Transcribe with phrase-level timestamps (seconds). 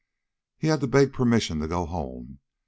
[0.57, 2.39] "He had to beg permission to go home.